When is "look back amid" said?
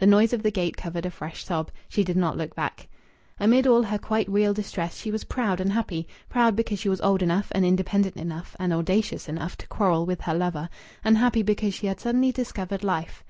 2.36-3.68